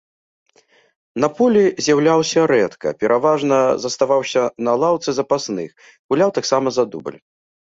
[1.25, 5.69] На полі з'яўляўся рэдка, пераважна заставаўся на лаўцы запасных,
[6.15, 7.19] гуляў таксама за дубль.